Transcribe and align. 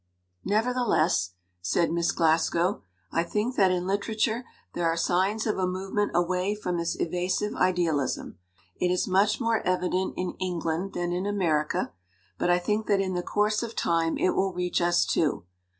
"Nevertheless," 0.45 1.33
said 1.61 1.91
Miss 1.91 2.11
Glasgow, 2.11 2.81
"I 3.11 3.21
think 3.21 3.55
that 3.55 3.69
in 3.69 3.85
literature 3.85 4.45
there 4.73 4.87
are 4.87 4.97
signs 4.97 5.45
of 5.45 5.59
a 5.59 5.67
movement 5.67 6.09
away 6.15 6.55
from 6.55 6.77
this 6.79 6.99
evasive 6.99 7.53
idealism. 7.53 8.39
It 8.77 8.89
is 8.89 9.07
much 9.07 9.39
more 9.39 9.61
evident 9.61 10.15
in 10.17 10.33
England 10.39 10.93
than 10.93 11.11
in 11.11 11.27
America, 11.27 11.93
but 12.39 12.49
I 12.49 12.57
think 12.57 12.87
that 12.87 12.99
in 12.99 13.13
the 13.13 13.21
course 13.21 13.61
of 13.61 13.75
time 13.75 14.17
it 14.17 14.31
will 14.31 14.51
reach 14.53 14.81
us, 14.81 15.05
too. 15.05 15.45